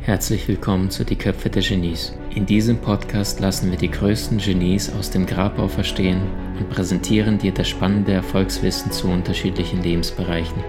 [0.00, 2.12] Herzlich willkommen zu Die Köpfe der Genies.
[2.34, 6.22] In diesem Podcast lassen wir die größten Genies aus dem Grabau verstehen
[6.58, 10.64] und präsentieren dir das spannende Erfolgswissen zu unterschiedlichen Lebensbereichen.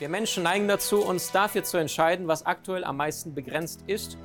[0.00, 4.18] Wir Menschen neigen dazu, uns dafür zu entscheiden, was aktuell am meisten begrenzt ist.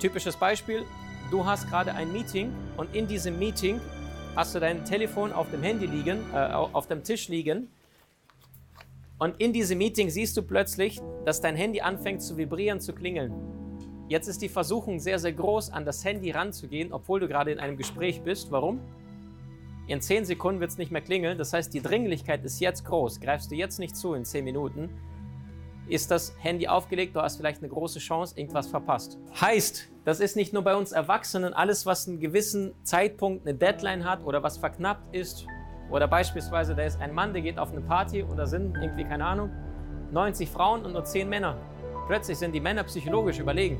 [0.00, 0.84] Typisches Beispiel,
[1.30, 3.80] du hast gerade ein Meeting und in diesem Meeting
[4.36, 7.70] hast du dein Telefon auf dem Handy liegen, äh, auf dem Tisch liegen.
[9.18, 13.32] Und in diesem Meeting siehst du plötzlich, dass dein Handy anfängt zu vibrieren, zu klingeln.
[14.08, 17.60] Jetzt ist die Versuchung sehr, sehr groß, an das Handy ranzugehen, obwohl du gerade in
[17.60, 18.50] einem Gespräch bist.
[18.50, 18.80] Warum?
[19.88, 21.38] In 10 Sekunden wird es nicht mehr klingeln.
[21.38, 23.20] Das heißt, die Dringlichkeit ist jetzt groß.
[23.20, 24.90] Greifst du jetzt nicht zu in 10 Minuten,
[25.88, 29.18] ist das Handy aufgelegt, du hast vielleicht eine große Chance, irgendwas verpasst.
[29.40, 34.04] Heißt, das ist nicht nur bei uns Erwachsenen, alles, was einen gewissen Zeitpunkt, eine Deadline
[34.04, 35.46] hat oder was verknappt ist.
[35.90, 39.04] Oder beispielsweise, da ist ein Mann, der geht auf eine Party und da sind irgendwie,
[39.04, 39.50] keine Ahnung,
[40.12, 41.58] 90 Frauen und nur 10 Männer.
[42.06, 43.78] Plötzlich sind die Männer psychologisch überlegen.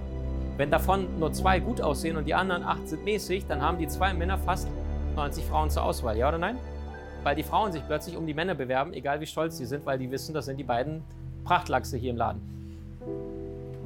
[0.56, 3.88] Wenn davon nur zwei gut aussehen und die anderen acht sind mäßig, dann haben die
[3.88, 4.68] zwei Männer fast
[5.14, 6.16] 90 Frauen zur Auswahl.
[6.16, 6.58] Ja oder nein?
[7.22, 9.98] Weil die Frauen sich plötzlich um die Männer bewerben, egal wie stolz sie sind, weil
[9.98, 11.02] die wissen, das sind die beiden
[11.44, 12.40] Prachtlachse hier im Laden.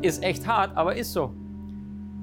[0.02, 1.32] Ist echt hart, aber ist so.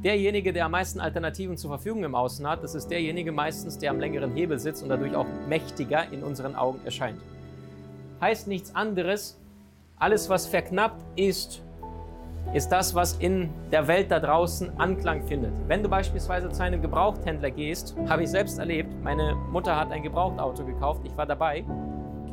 [0.04, 3.92] Derjenige, der am meisten Alternativen zur Verfügung im Außen hat, das ist derjenige meistens, der
[3.92, 7.22] am längeren Hebel sitzt und dadurch auch mächtiger in unseren Augen erscheint.
[8.20, 9.40] Heißt nichts anderes,
[9.98, 11.62] alles, was verknappt ist,
[12.52, 15.52] ist das, was in der Welt da draußen Anklang findet.
[15.68, 20.04] Wenn du beispielsweise zu einem Gebrauchthändler gehst, habe ich selbst erlebt, meine Mutter hat ein
[20.04, 21.64] Gebrauchtauto gekauft, ich war dabei.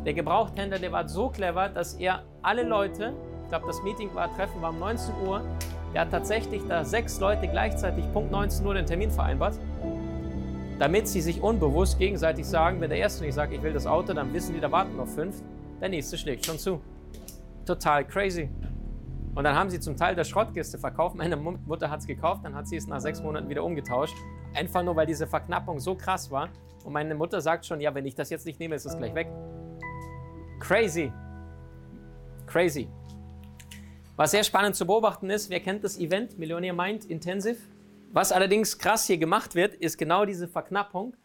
[0.04, 3.12] Der Gebrauchthändler, der war so clever, dass er alle Leute,
[3.44, 5.42] ich glaube, das Meeting war, Treffen war um 19 Uhr,
[5.92, 9.58] er hat tatsächlich da sechs Leute gleichzeitig Punkt 19 Uhr den Termin vereinbart,
[10.78, 14.12] damit sie sich unbewusst gegenseitig sagen, wenn der Erste nicht sagt, ich will das Auto,
[14.12, 15.42] dann wissen die, da warten noch fünf,
[15.80, 16.80] der Nächste schlägt schon zu.
[17.66, 18.48] Total crazy.
[19.34, 21.14] Und dann haben sie zum Teil der Schrottkiste verkauft.
[21.14, 24.14] Meine Mutter hat es gekauft, dann hat sie es nach sechs Monaten wieder umgetauscht.
[24.54, 26.48] Einfach nur, weil diese Verknappung so krass war.
[26.84, 29.14] Und meine Mutter sagt schon, ja, wenn ich das jetzt nicht nehme, ist es gleich
[29.14, 29.28] weg.
[30.58, 31.12] Crazy.
[32.46, 32.88] Crazy.
[34.16, 37.58] Was sehr spannend zu beobachten ist, wer kennt das Event Millionaire Mind Intensive?
[38.12, 41.16] Was allerdings krass hier gemacht wird, ist genau diese Verknappung.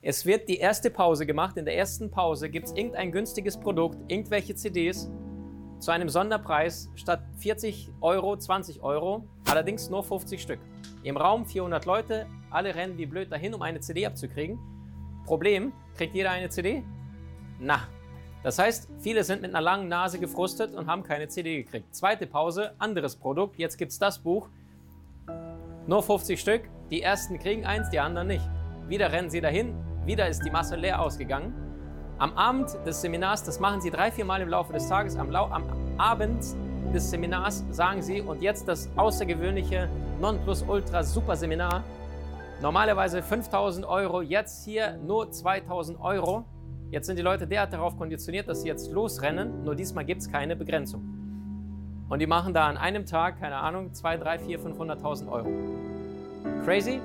[0.00, 1.56] Es wird die erste Pause gemacht.
[1.58, 5.10] In der ersten Pause gibt es irgendein günstiges Produkt, irgendwelche CDs
[5.82, 10.60] zu einem Sonderpreis statt 40 Euro, 20 Euro, allerdings nur 50 Stück.
[11.02, 14.60] Im Raum 400 Leute, alle rennen wie blöd dahin, um eine CD abzukriegen.
[15.26, 16.84] Problem, kriegt jeder eine CD?
[17.58, 17.80] Na,
[18.44, 21.92] das heißt, viele sind mit einer langen Nase gefrustet und haben keine CD gekriegt.
[21.92, 24.48] Zweite Pause, anderes Produkt, jetzt gibt es das Buch.
[25.88, 28.48] Nur 50 Stück, die ersten kriegen eins, die anderen nicht.
[28.86, 29.74] Wieder rennen sie dahin,
[30.06, 31.71] wieder ist die Masse leer ausgegangen.
[32.22, 35.28] Am Abend des Seminars, das machen sie drei, vier Mal im Laufe des Tages, am,
[35.32, 35.64] Lau am
[35.98, 36.44] Abend
[36.94, 39.88] des Seminars sagen sie, und jetzt das außergewöhnliche
[40.20, 41.82] Nonplusultra-Super-Seminar.
[42.60, 46.44] Normalerweise 5000 Euro, jetzt hier nur 2000 Euro.
[46.92, 50.30] Jetzt sind die Leute derart darauf konditioniert, dass sie jetzt losrennen, nur diesmal gibt es
[50.30, 51.02] keine Begrenzung.
[52.08, 55.48] Und die machen da an einem Tag, keine Ahnung, 2, 3, 4, 500.000 Euro.
[56.64, 57.00] Crazy?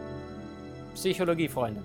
[0.93, 1.81] Psychologie, Freunde.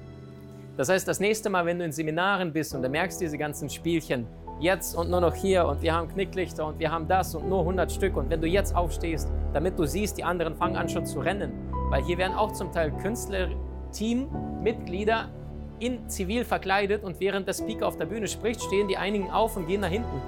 [0.77, 3.69] Das heißt, das nächste Mal, wenn du in Seminaren bist und du merkst diese ganzen
[3.69, 4.27] Spielchen,
[4.59, 7.61] jetzt und nur noch hier und wir haben Knicklichter und wir haben das und nur
[7.61, 11.05] 100 Stück und wenn du jetzt aufstehst, damit du siehst, die anderen fangen an schon
[11.05, 11.53] zu rennen,
[11.91, 13.49] weil hier werden auch zum Teil Künstler,
[13.93, 15.29] Teammitglieder
[15.79, 19.57] in Zivil verkleidet und während der Speaker auf der Bühne spricht, stehen die einigen auf
[19.57, 20.23] und gehen nach hinten.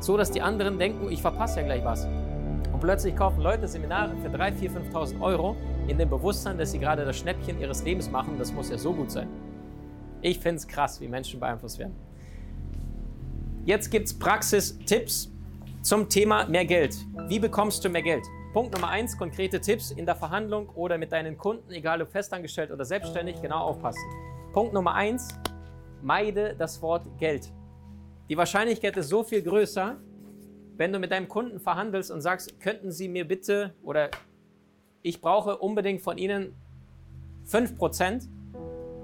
[0.00, 2.04] So dass die anderen denken, ich verpasse ja gleich was.
[2.04, 5.56] Und plötzlich kaufen Leute Seminare für 3.000, 4.000, 5.000 Euro
[5.86, 8.36] in dem Bewusstsein, dass sie gerade das Schnäppchen ihres Lebens machen.
[8.38, 9.28] Das muss ja so gut sein.
[10.20, 11.94] Ich finde es krass, wie Menschen beeinflusst werden.
[13.64, 15.30] Jetzt gibt es Praxistipps
[15.82, 16.96] zum Thema mehr Geld.
[17.28, 18.24] Wie bekommst du mehr Geld?
[18.52, 22.70] Punkt Nummer eins, konkrete Tipps in der Verhandlung oder mit deinen Kunden, egal ob festangestellt
[22.70, 24.02] oder selbstständig, genau aufpassen.
[24.52, 25.28] Punkt Nummer eins,
[26.02, 27.52] meide das Wort Geld.
[28.28, 29.98] Die Wahrscheinlichkeit ist so viel größer,
[30.76, 34.10] wenn du mit deinem Kunden verhandelst und sagst, könnten Sie mir bitte oder
[35.02, 36.54] ich brauche unbedingt von Ihnen
[37.46, 38.28] 5%,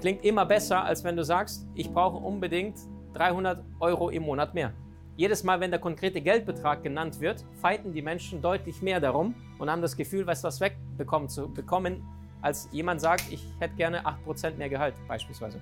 [0.04, 2.76] klingt immer besser, als wenn du sagst, ich brauche unbedingt
[3.14, 4.74] 300 Euro im Monat mehr.
[5.16, 9.70] Jedes Mal, wenn der konkrete Geldbetrag genannt wird, fighten die Menschen deutlich mehr darum und
[9.70, 12.06] haben das Gefühl, was was wegbekommen zu bekommen,
[12.42, 15.58] als jemand sagt, ich hätte gerne 8% mehr Gehalt beispielsweise.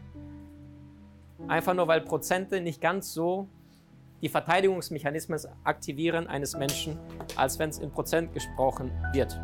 [1.46, 3.46] Einfach nur, weil Prozente nicht ganz so
[4.22, 6.98] die Verteidigungsmechanismen aktivieren eines Menschen,
[7.36, 9.38] als wenn es in Prozent gesprochen wird.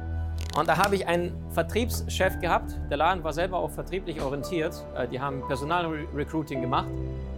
[0.57, 2.79] Und da habe ich einen Vertriebschef gehabt.
[2.91, 4.75] Der Laden war selber auch vertrieblich orientiert.
[4.97, 6.89] Äh, die haben Personalrecruiting gemacht.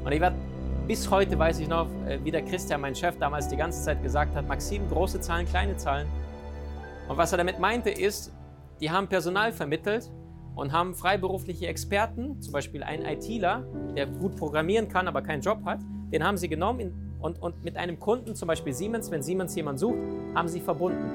[0.05, 0.37] Und ich werde
[0.87, 4.03] bis heute weiß ich noch, äh, wie der Christian, mein Chef, damals die ganze Zeit
[4.03, 6.09] gesagt hat: Maxim, große Zahlen, kleine Zahlen.
[7.09, 8.33] Und was er damit meinte, ist,
[8.81, 10.11] die haben Personal vermittelt
[10.55, 13.65] und haben freiberufliche Experten, zum Beispiel einen ITler,
[13.97, 15.81] der gut programmieren kann, aber keinen Job hat,
[16.13, 19.79] den haben sie genommen und, und mit einem Kunden, zum Beispiel Siemens, wenn Siemens jemanden
[19.79, 19.99] sucht,
[20.35, 21.11] haben sie verbunden.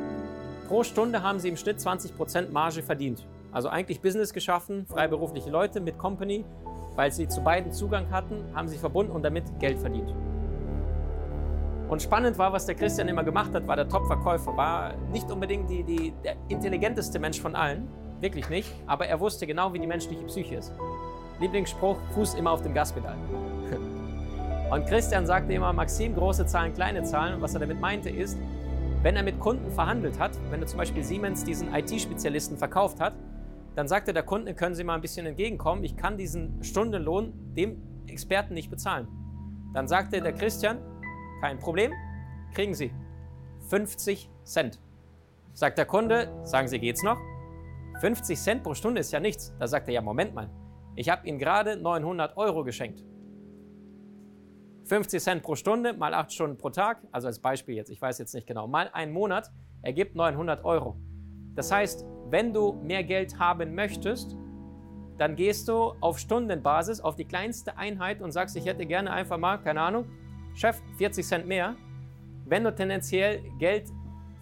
[0.67, 3.25] Pro Stunde haben sie im Schnitt 20% Marge verdient.
[3.51, 6.44] Also eigentlich Business geschaffen, freiberufliche Leute mit Company,
[6.95, 10.13] weil sie zu beiden Zugang hatten, haben sie verbunden und damit Geld verdient.
[11.88, 15.69] Und spannend war, was der Christian immer gemacht hat, war der Top-Verkäufer, war nicht unbedingt
[15.69, 17.88] die, die, der intelligenteste Mensch von allen,
[18.21, 20.73] wirklich nicht, aber er wusste genau, wie die menschliche Psyche ist.
[21.39, 23.15] Lieblingsspruch, Fuß immer auf dem Gaspedal.
[24.71, 27.35] Und Christian sagte immer, Maxim, große Zahlen, kleine Zahlen.
[27.35, 28.38] Und was er damit meinte ist,
[29.05, 33.13] wenn er mit Kunden verhandelt hat, wenn er zum Beispiel Siemens diesen IT-Spezialisten verkauft hat,
[33.75, 37.83] dann sagte der Kunde, können Sie mal ein bisschen entgegenkommen, ich kann diesen Stundenlohn dem
[38.07, 39.07] Experten nicht bezahlen.
[39.75, 40.79] Dann sagte der Christian,
[41.39, 41.93] kein Problem,
[42.55, 42.91] kriegen Sie
[43.69, 44.81] 50 Cent.
[45.53, 47.19] Sagt der Kunde, sagen Sie, geht's noch?
[48.01, 49.53] 50 Cent pro Stunde ist ja nichts.
[49.59, 50.49] Da sagt er, ja, Moment mal,
[50.95, 53.03] ich habe Ihnen gerade 900 Euro geschenkt.
[54.85, 58.19] 50 Cent pro Stunde mal 8 Stunden pro Tag, also als Beispiel jetzt, ich weiß
[58.19, 59.51] jetzt nicht genau, mal einen Monat
[59.81, 60.95] ergibt 900 Euro.
[61.55, 64.35] Das heißt, wenn du mehr Geld haben möchtest,
[65.17, 69.37] dann gehst du auf Stundenbasis auf die kleinste Einheit und sagst, ich hätte gerne einfach
[69.37, 70.05] mal, keine Ahnung,
[70.53, 71.75] Chef, 40 Cent mehr.
[72.45, 73.89] Wenn du tendenziell Geld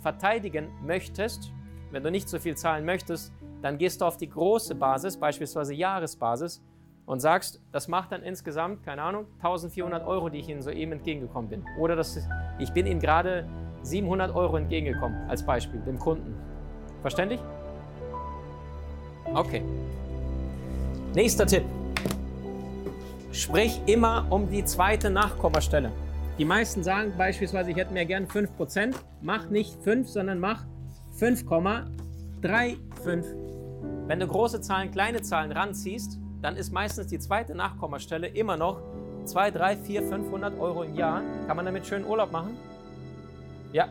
[0.01, 1.53] verteidigen möchtest,
[1.91, 3.31] wenn du nicht so viel zahlen möchtest,
[3.61, 6.61] dann gehst du auf die große Basis, beispielsweise Jahresbasis,
[7.05, 11.49] und sagst, das macht dann insgesamt, keine Ahnung, 1400 Euro, die ich Ihnen soeben entgegengekommen
[11.49, 11.65] bin.
[11.77, 12.19] Oder das
[12.59, 13.47] ich bin Ihnen gerade
[13.83, 16.35] 700 Euro entgegengekommen, als Beispiel, dem Kunden.
[17.01, 17.41] Verständlich?
[19.33, 19.61] Okay.
[21.13, 21.63] Nächster Tipp.
[23.31, 25.91] Sprich immer um die zweite Nachkommastelle.
[26.37, 28.95] Die meisten sagen beispielsweise, ich hätte mir gern 5%.
[29.21, 30.65] Mach nicht 5, sondern mach
[31.19, 33.23] 5,35.
[34.07, 38.81] Wenn du große Zahlen, kleine Zahlen ranziehst, dann ist meistens die zweite Nachkommastelle immer noch
[39.23, 41.21] 2, 3, 4, 500 Euro im Jahr.
[41.47, 42.57] Kann man damit schön Urlaub machen?
[43.71, 43.87] Ja.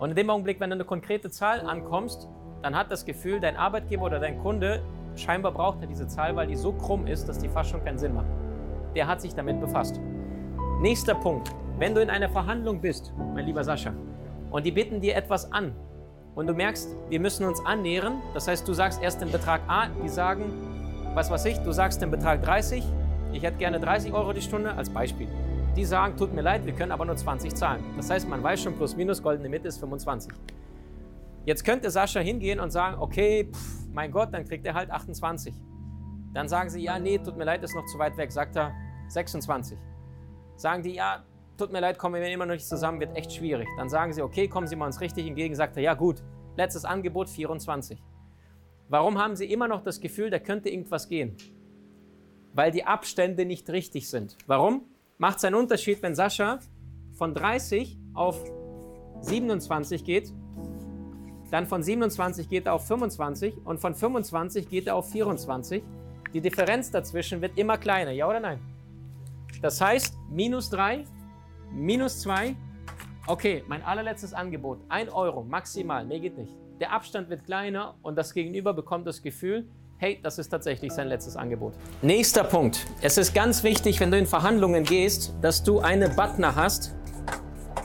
[0.00, 2.28] Und in dem Augenblick, wenn du eine konkrete Zahl ankommst,
[2.62, 4.82] dann hat das Gefühl, dein Arbeitgeber oder dein Kunde
[5.14, 7.98] scheinbar braucht er diese Zahl, weil die so krumm ist, dass die fast schon keinen
[7.98, 8.26] Sinn macht.
[8.96, 10.00] Der hat sich damit befasst.
[10.80, 11.50] Nächster Punkt.
[11.78, 13.92] Wenn du in einer Verhandlung bist, mein lieber Sascha,
[14.50, 15.72] und die bitten dir etwas an
[16.34, 19.86] und du merkst, wir müssen uns annähern, das heißt, du sagst erst den Betrag A,
[20.02, 20.75] die sagen,
[21.16, 22.84] was weiß ich, du sagst den Betrag 30,
[23.32, 25.26] ich hätte gerne 30 Euro die Stunde als Beispiel.
[25.74, 27.82] Die sagen, tut mir leid, wir können aber nur 20 zahlen.
[27.96, 30.30] Das heißt, man weiß schon, plus minus, goldene Mitte ist 25.
[31.46, 35.54] Jetzt könnte Sascha hingehen und sagen, okay, pff, mein Gott, dann kriegt er halt 28.
[36.34, 38.30] Dann sagen sie, ja, nee, tut mir leid, ist noch zu weit weg.
[38.30, 38.72] Sagt er
[39.08, 39.78] 26.
[40.56, 41.24] Sagen die, ja,
[41.56, 43.68] tut mir leid, kommen wir immer noch nicht zusammen, wird echt schwierig.
[43.78, 45.54] Dann sagen sie, okay, kommen Sie mal uns richtig entgegen.
[45.54, 46.22] Sagt er, ja gut,
[46.56, 48.02] letztes Angebot 24.
[48.88, 51.36] Warum haben Sie immer noch das Gefühl, da könnte irgendwas gehen?
[52.52, 54.36] Weil die Abstände nicht richtig sind.
[54.46, 54.82] Warum?
[55.18, 56.60] Macht es einen Unterschied, wenn Sascha
[57.14, 58.44] von 30 auf
[59.20, 60.32] 27 geht,
[61.50, 65.82] dann von 27 geht er auf 25 und von 25 geht er auf 24.
[66.32, 68.60] Die Differenz dazwischen wird immer kleiner, ja oder nein?
[69.62, 71.04] Das heißt, minus 3,
[71.72, 72.54] minus 2,
[73.26, 76.52] okay, mein allerletztes Angebot, 1 Euro maximal, mehr geht nicht.
[76.78, 79.66] Der Abstand wird kleiner und das Gegenüber bekommt das Gefühl,
[79.96, 81.72] hey, das ist tatsächlich sein letztes Angebot.
[82.02, 82.86] Nächster Punkt.
[83.00, 86.94] Es ist ganz wichtig, wenn du in Verhandlungen gehst, dass du eine Butner hast.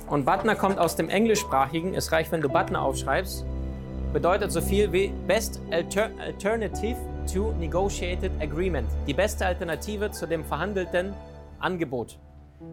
[0.10, 1.94] Und Butner kommt aus dem Englischsprachigen.
[1.94, 3.46] Es reicht, wenn du Butner aufschreibst.
[4.12, 6.98] Bedeutet so viel wie Best Alter Alternative
[7.32, 8.90] to Negotiated Agreement.
[9.08, 11.14] Die beste Alternative zu dem verhandelten
[11.60, 12.20] Angebot.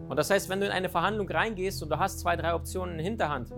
[0.09, 2.99] Und das heißt, wenn du in eine Verhandlung reingehst und du hast zwei, drei Optionen
[2.99, 3.53] in Hinterhand,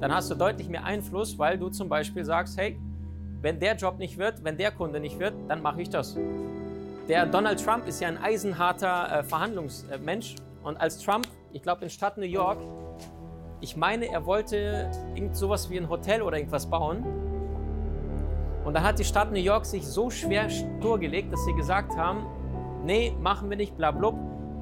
[0.00, 2.78] dann hast du deutlich mehr Einfluss, weil du zum Beispiel sagst, hey,
[3.40, 6.16] wenn der Job nicht wird, wenn der Kunde nicht wird, dann mache ich das.
[7.08, 11.90] Der Donald Trump ist ja ein eisenharter äh, Verhandlungsmensch und als Trump, ich glaube in
[11.90, 12.58] Stadt New York,
[13.60, 17.04] ich meine, er wollte irgend sowas wie ein Hotel oder irgendwas bauen.
[18.64, 21.96] Und dann hat die Stadt New York sich so schwer stur gelegt, dass sie gesagt
[21.96, 22.26] haben,
[22.84, 24.12] nee, machen wir nicht, bla, bla,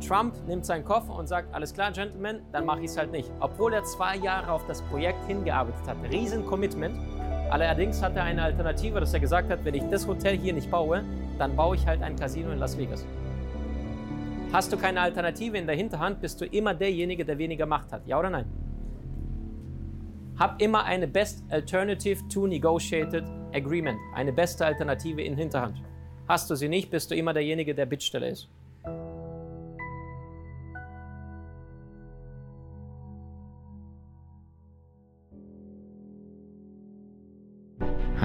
[0.06, 3.30] Trump nimmt seinen Koffer und sagt, alles klar, Gentlemen, dann mache ich es halt nicht.
[3.40, 5.96] Obwohl er zwei Jahre auf das Projekt hingearbeitet hat.
[6.11, 6.94] Riesen Commitment.
[7.50, 10.70] Allerdings hat er eine Alternative, dass er gesagt hat, wenn ich das Hotel hier nicht
[10.70, 11.04] baue,
[11.38, 13.06] dann baue ich halt ein Casino in Las Vegas.
[14.52, 18.06] Hast du keine Alternative in der Hinterhand, bist du immer derjenige, der weniger Macht hat.
[18.06, 18.46] Ja oder nein?
[20.38, 25.82] Hab immer eine Best Alternative to Negotiated Agreement, eine beste Alternative in Hinterhand.
[26.26, 28.49] Hast du sie nicht, bist du immer derjenige, der Bittsteller ist.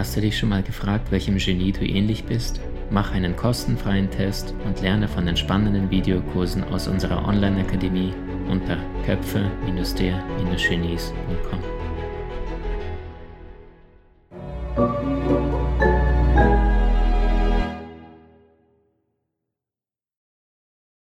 [0.10, 2.60] Hast du dich schon mal gefragt, welchem Genie du ähnlich bist?
[2.90, 8.16] Mach einen kostenfreien Test und lerne von den spannenden Videokursen aus unserer Online-Akademie
[8.50, 11.79] unter köpfe-der-genies.com.